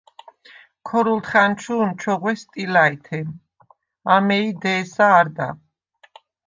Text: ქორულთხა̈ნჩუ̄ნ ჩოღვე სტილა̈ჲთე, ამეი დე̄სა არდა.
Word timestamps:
ქორულთხა̈ნჩუ̄ნ 0.87 1.89
ჩოღვე 2.01 2.31
სტილა̈ჲთე, 2.41 3.19
ამეი 4.13 4.49
დე̄სა 4.61 5.07
არდა. 5.19 5.49